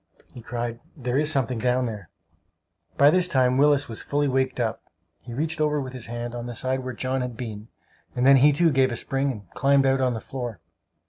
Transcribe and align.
he 0.33 0.41
cried. 0.41 0.79
"There 0.97 1.19
is 1.19 1.31
something 1.31 1.59
down 1.59 1.85
there." 1.85 2.09
By 2.97 3.11
this 3.11 3.27
time 3.27 3.55
Willis 3.57 3.87
was 3.87 4.01
fully 4.01 4.27
waked 4.27 4.59
up. 4.59 4.81
He 5.25 5.33
reached 5.35 5.61
over 5.61 5.79
with 5.79 5.93
his 5.93 6.07
hand, 6.07 6.33
on 6.33 6.47
the 6.47 6.55
side 6.55 6.79
where 6.79 6.93
John 6.95 7.21
had 7.21 7.37
been, 7.37 7.67
and 8.15 8.25
then 8.25 8.37
he, 8.37 8.51
too, 8.51 8.71
gave 8.71 8.91
a 8.91 8.95
spring 8.95 9.31
and 9.31 9.47
climbed 9.51 9.85
out 9.85 10.01
on 10.01 10.15
the 10.15 10.19
floor! 10.19 10.59